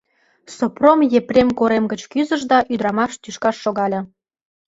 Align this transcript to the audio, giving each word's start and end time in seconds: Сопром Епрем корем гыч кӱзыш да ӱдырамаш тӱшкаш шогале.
Сопром 0.55 0.99
Епрем 1.19 1.49
корем 1.59 1.85
гыч 1.91 2.01
кӱзыш 2.11 2.41
да 2.51 2.57
ӱдырамаш 2.73 3.11
тӱшкаш 3.23 3.55
шогале. 3.63 3.99